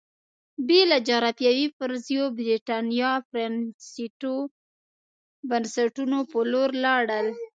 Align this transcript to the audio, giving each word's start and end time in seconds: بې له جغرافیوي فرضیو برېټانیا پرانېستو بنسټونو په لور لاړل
بې 0.67 0.81
له 0.91 0.97
جغرافیوي 1.07 1.67
فرضیو 1.77 2.23
برېټانیا 2.39 3.11
پرانېستو 3.29 4.33
بنسټونو 5.49 6.17
په 6.31 6.39
لور 6.51 6.69
لاړل 6.83 7.27